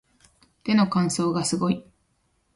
[0.63, 1.85] 手の乾燥がすごい